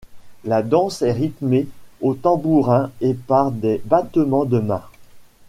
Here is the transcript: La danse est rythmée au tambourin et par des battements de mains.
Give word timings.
La 0.45 0.63
danse 0.63 1.03
est 1.03 1.11
rythmée 1.11 1.67
au 2.01 2.15
tambourin 2.15 2.89
et 3.01 3.13
par 3.13 3.51
des 3.51 3.79
battements 3.85 4.45
de 4.45 4.57
mains. 4.57 4.81